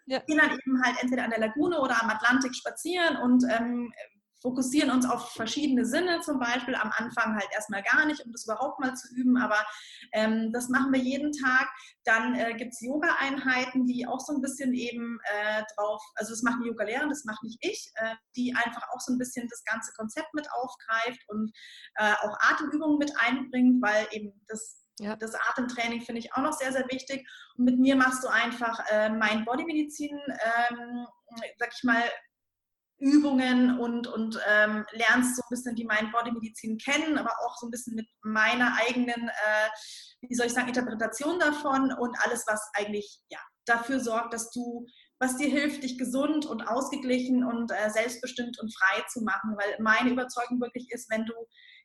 [0.06, 0.18] Ja.
[0.20, 3.92] Gehen dann eben halt entweder an der Lagune oder am Atlantik spazieren und ähm,
[4.42, 8.44] fokussieren uns auf verschiedene Sinne, zum Beispiel am Anfang halt erstmal gar nicht, um das
[8.44, 9.64] überhaupt mal zu üben, aber
[10.12, 11.68] ähm, das machen wir jeden Tag.
[12.04, 16.42] Dann äh, gibt es Yoga-Einheiten, die auch so ein bisschen eben äh, drauf, also das
[16.42, 19.92] machen Yoga-Lehrer, das mache nicht ich, äh, die einfach auch so ein bisschen das ganze
[19.92, 21.52] Konzept mit aufgreift und
[21.94, 25.16] äh, auch Atemübungen mit einbringt, weil eben das ja.
[25.16, 27.28] Das Atemtraining finde ich auch noch sehr, sehr wichtig.
[27.56, 30.18] Und mit mir machst du einfach äh, Mind-Body-Medizin,
[30.70, 31.06] ähm,
[31.58, 32.02] sag ich mal,
[33.02, 37.70] Übungen und, und ähm, lernst so ein bisschen die Mind-Body-Medizin kennen, aber auch so ein
[37.72, 39.68] bisschen mit meiner eigenen, äh,
[40.20, 44.86] wie soll ich sagen, Interpretation davon und alles, was eigentlich ja, dafür sorgt, dass du,
[45.18, 49.56] was dir hilft, dich gesund und ausgeglichen und äh, selbstbestimmt und frei zu machen.
[49.56, 51.34] Weil meine Überzeugung wirklich ist, wenn du,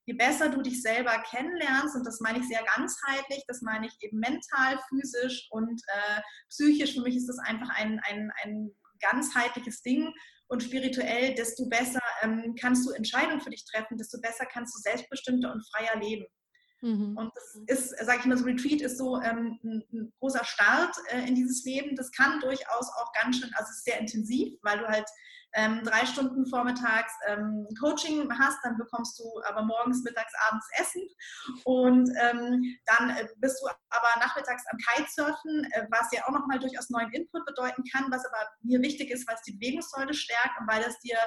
[0.08, 3.94] je besser du dich selber kennenlernst, und das meine ich sehr ganzheitlich, das meine ich
[4.00, 9.82] eben mental, physisch und äh, psychisch, für mich ist das einfach ein, ein, ein ganzheitliches
[9.82, 10.12] Ding
[10.48, 14.80] und spirituell, desto besser ähm, kannst du Entscheidungen für dich treffen, desto besser kannst du
[14.80, 16.26] selbstbestimmter und freier leben.
[16.82, 17.18] Mhm.
[17.18, 20.96] Und das ist, sage ich mal, so Retreat ist so ähm, ein, ein, großer Start
[21.10, 21.96] äh, in dieses Leben.
[21.98, 25.10] Das kann durchaus auch ganz schön, also es ist sehr intensiv, weil du halt
[25.54, 31.02] ähm, drei Stunden vormittags ähm, Coaching hast, dann bekommst du aber morgens, mittags, abends Essen.
[31.64, 36.60] Und ähm, dann äh, bist du aber nachmittags am Kitesurfen, äh, was ja auch nochmal
[36.60, 40.60] durchaus neuen Input bedeuten kann, was aber mir wichtig ist, weil es die Bewegungssäule stärkt
[40.60, 41.18] und weil es dir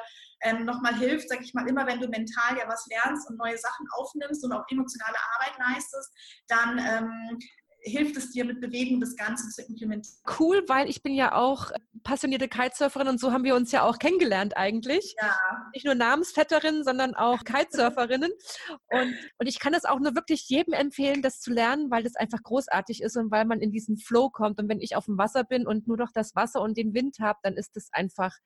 [0.42, 3.58] ähm, nochmal hilft, sag ich mal, immer wenn du mental ja was lernst und neue
[3.58, 6.10] Sachen aufnimmst und auch emotionale Arbeit leistest,
[6.48, 7.38] dann ähm,
[7.82, 10.18] hilft es dir mit Bewegung das Ganze zu implementieren.
[10.38, 11.70] Cool, weil ich bin ja auch
[12.02, 15.14] passionierte Kitesurferin und so haben wir uns ja auch kennengelernt eigentlich.
[15.20, 15.36] Ja.
[15.74, 18.30] Nicht nur Namensvetterinnen, sondern auch Kitesurferinnen.
[18.88, 22.16] und, und ich kann das auch nur wirklich jedem empfehlen, das zu lernen, weil das
[22.16, 24.60] einfach großartig ist und weil man in diesen Flow kommt.
[24.60, 27.18] Und wenn ich auf dem Wasser bin und nur noch das Wasser und den Wind
[27.20, 28.36] habe, dann ist das einfach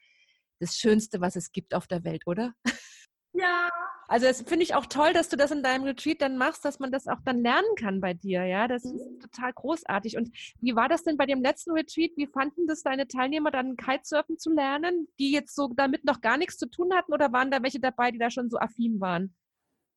[0.61, 2.55] das Schönste, was es gibt auf der Welt, oder?
[3.35, 3.69] Ja.
[4.07, 6.79] Also das finde ich auch toll, dass du das in deinem Retreat dann machst, dass
[6.79, 8.45] man das auch dann lernen kann bei dir.
[8.45, 8.97] Ja, das mhm.
[8.97, 10.17] ist total großartig.
[10.17, 12.13] Und wie war das denn bei dem letzten Retreat?
[12.17, 16.37] Wie fanden das deine Teilnehmer dann Kitesurfen zu lernen, die jetzt so damit noch gar
[16.37, 19.35] nichts zu tun hatten oder waren da welche dabei, die da schon so affin waren?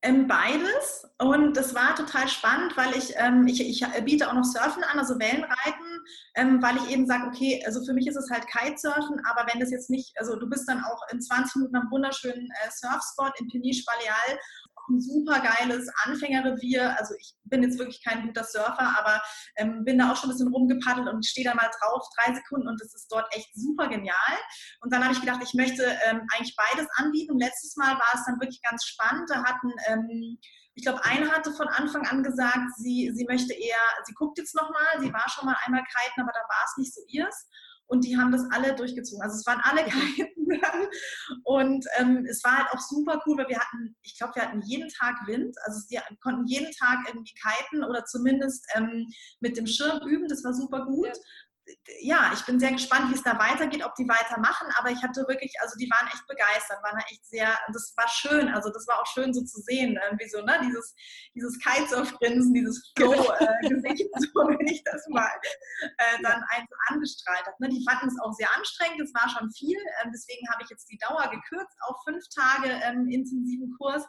[0.00, 1.08] Ähm, beides.
[1.18, 4.96] Und das war total spannend, weil ich, ähm, ich, ich biete auch noch Surfen an,
[4.96, 6.04] also Wellenreiten,
[6.36, 9.58] ähm, weil ich eben sage, okay, also für mich ist es halt Kitesurfen, aber wenn
[9.58, 13.32] das jetzt nicht, also du bist dann auch in 20 Minuten am wunderschönen äh, Surfspot
[13.40, 14.38] in Peniche Baleal
[14.88, 16.96] ein super geiles Anfängerrevier.
[16.98, 19.20] Also ich bin jetzt wirklich kein guter Surfer, aber
[19.56, 22.68] ähm, bin da auch schon ein bisschen rumgepaddelt und stehe da mal drauf, drei Sekunden
[22.68, 24.36] und das ist dort echt super genial.
[24.80, 27.32] Und dann habe ich gedacht, ich möchte ähm, eigentlich beides anbieten.
[27.32, 29.28] Und letztes Mal war es dann wirklich ganz spannend.
[29.30, 30.38] Da hatten ähm,
[30.78, 34.54] ich glaube, eine hatte von Anfang an gesagt, sie, sie möchte eher, sie guckt jetzt
[34.54, 37.48] nochmal, sie war schon mal einmal kiten, aber da war es nicht so ihrs
[37.88, 39.20] und die haben das alle durchgezogen.
[39.22, 40.37] Also es waren alle Kiten
[41.44, 44.62] und ähm, es war halt auch super cool, weil wir hatten, ich glaube, wir hatten
[44.62, 49.06] jeden Tag Wind, also wir konnten jeden Tag irgendwie kiten oder zumindest ähm,
[49.40, 51.08] mit dem Schirm üben, das war super gut.
[51.08, 51.47] Ja
[52.00, 55.26] ja, ich bin sehr gespannt, wie es da weitergeht, ob die weitermachen, aber ich hatte
[55.28, 59.00] wirklich, also die waren echt begeistert, waren echt sehr, das war schön, also das war
[59.00, 60.94] auch schön so zu sehen, irgendwie so, ne, dieses,
[61.34, 65.30] dieses Kitesurf-Grinsen, dieses Flow-Gesicht, äh, so wenn ich das mal
[65.82, 67.56] äh, dann eins angestrahlt habe.
[67.60, 67.68] Ne?
[67.68, 70.88] Die fanden es auch sehr anstrengend, es war schon viel, äh, deswegen habe ich jetzt
[70.90, 74.04] die Dauer gekürzt auf fünf Tage ähm, intensiven Kurs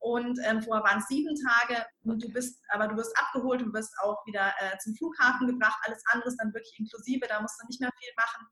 [0.00, 3.72] und ähm, vorher waren es sieben Tage und du bist, aber du wirst abgeholt, du
[3.72, 7.40] wirst auch wieder äh, zum Flughafen gebracht, alles andere ist dann wirklich inklusive inklusive, da
[7.40, 8.46] musst du nicht mehr viel machen,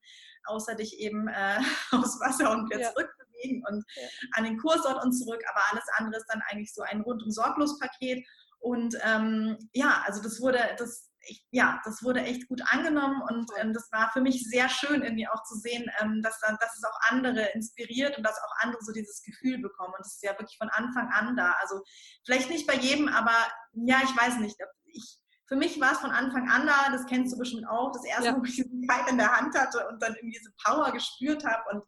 [0.45, 1.59] außer dich eben äh,
[1.93, 2.93] aufs Wasser und wieder ja.
[2.93, 4.09] zurückbewegen und ja.
[4.33, 5.43] an den Kursort und zurück.
[5.51, 8.27] Aber alles andere ist dann eigentlich so ein rundum sorglos Paket.
[8.59, 13.51] Und ähm, ja, also das wurde, das, ich, ja, das wurde echt gut angenommen und
[13.59, 16.85] ähm, das war für mich sehr schön, irgendwie auch zu sehen, ähm, dass, dass es
[16.85, 19.95] auch andere inspiriert und dass auch andere so dieses Gefühl bekommen.
[19.95, 21.57] Und das ist ja wirklich von Anfang an da.
[21.61, 21.83] Also
[22.25, 23.35] vielleicht nicht bei jedem, aber
[23.73, 24.57] ja, ich weiß nicht.
[24.85, 25.22] Ich
[25.53, 28.25] für mich war es von Anfang an da, das kennst du bestimmt auch, das erste
[28.25, 28.33] ja.
[28.33, 31.45] Mal, wo ich diesen Kite in der Hand hatte und dann irgendwie diese Power gespürt
[31.45, 31.85] habe und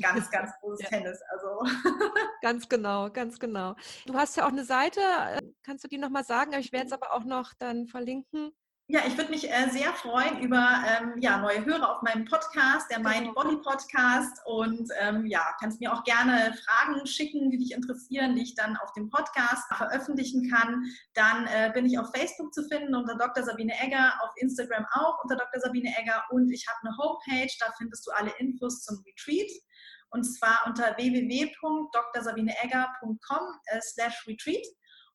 [0.00, 0.88] ganz, ganz großes ja.
[0.88, 1.20] Tennis.
[1.32, 1.74] Also.
[2.42, 3.74] Ganz genau, ganz genau.
[4.06, 6.52] Du hast ja auch eine Seite, äh, kannst du die nochmal sagen?
[6.52, 8.52] Ich werde es aber auch noch dann verlinken.
[8.90, 12.90] Ja, ich würde mich äh, sehr freuen über ähm, ja, neue Hörer auf meinem Podcast,
[12.90, 13.34] der Mind.
[13.34, 14.40] Body Podcast.
[14.46, 18.78] Und ähm, ja, kannst mir auch gerne Fragen schicken, die dich interessieren, die ich dann
[18.78, 20.86] auf dem Podcast veröffentlichen kann.
[21.12, 23.44] Dann äh, bin ich auf Facebook zu finden unter Dr.
[23.44, 25.60] Sabine Egger, auf Instagram auch unter Dr.
[25.60, 26.24] Sabine Egger.
[26.30, 29.50] Und ich habe eine Homepage, da findest du alle Infos zum Retreat.
[30.08, 34.66] Und zwar unter www.drsabineegger.com äh, slash retreat.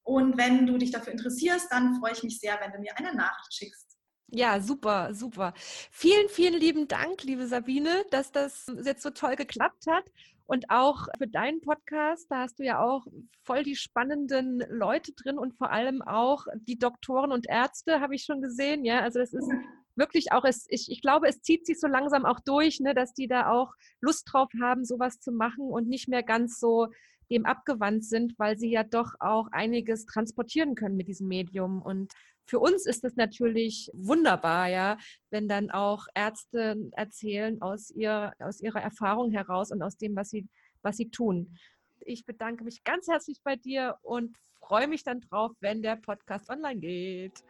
[0.04, 3.16] Und wenn du dich dafür interessierst, dann freue ich mich sehr, wenn du mir eine
[3.16, 3.98] Nachricht schickst.
[4.28, 5.54] Ja, super, super.
[5.92, 10.06] Vielen, vielen lieben Dank, liebe Sabine, dass das jetzt so toll geklappt hat.
[10.46, 13.06] Und auch für deinen Podcast, da hast du ja auch
[13.44, 18.24] voll die spannenden Leute drin und vor allem auch die Doktoren und Ärzte, habe ich
[18.24, 18.84] schon gesehen.
[18.86, 19.50] Ja, also das ist
[19.96, 23.14] wirklich auch, es, ich, ich glaube, es zieht sich so langsam auch durch, ne, dass
[23.14, 26.88] die da auch Lust drauf haben, sowas zu machen und nicht mehr ganz so
[27.34, 31.82] dem abgewandt sind, weil sie ja doch auch einiges transportieren können mit diesem Medium.
[31.82, 32.14] Und
[32.46, 34.98] für uns ist es natürlich wunderbar, ja,
[35.30, 40.30] wenn dann auch Ärzte erzählen aus, ihr, aus ihrer Erfahrung heraus und aus dem, was
[40.30, 40.48] sie
[40.84, 41.58] was sie tun.
[42.02, 46.50] Ich bedanke mich ganz herzlich bei dir und freue mich dann drauf, wenn der Podcast
[46.50, 47.44] online geht.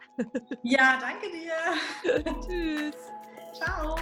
[0.62, 2.34] Ja, danke dir.
[2.46, 2.96] Tschüss.
[3.52, 3.96] Ciao.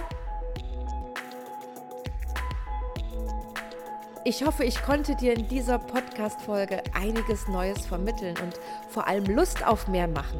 [4.25, 8.57] Ich hoffe, ich konnte dir in dieser Podcast-Folge einiges Neues vermitteln und
[8.87, 10.39] vor allem Lust auf mehr machen.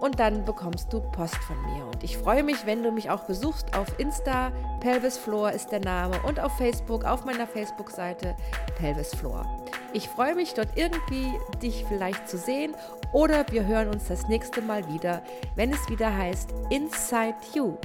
[0.00, 1.84] und dann bekommst du Post von mir.
[1.84, 4.50] Und ich freue mich, wenn du mich auch besuchst auf Insta.
[4.80, 8.34] Pelvis Floor ist der Name und auf Facebook, auf meiner Facebook-Seite
[8.78, 9.44] Pelvis Floor.
[9.92, 11.32] Ich freue mich dort irgendwie,
[11.62, 12.74] dich vielleicht zu sehen
[13.12, 15.22] oder wir hören uns das nächste Mal wieder,
[15.56, 17.76] wenn es wieder heißt Inside You